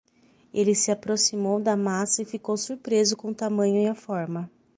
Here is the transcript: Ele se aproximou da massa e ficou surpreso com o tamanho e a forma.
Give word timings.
Ele 0.51 0.73
se 0.73 0.89
aproximou 0.89 1.59
da 1.61 1.77
massa 1.77 2.23
e 2.23 2.25
ficou 2.25 2.57
surpreso 2.57 3.15
com 3.15 3.27
o 3.29 3.35
tamanho 3.35 3.79
e 3.79 3.85
a 3.87 3.93
forma. 3.93 4.49